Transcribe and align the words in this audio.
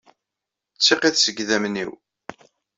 D 0.77 0.79
tiqit 0.81 1.15
seg 1.19 1.37
yidammen-inu. 1.39 1.91